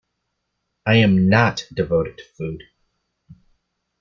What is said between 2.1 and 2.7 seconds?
to food!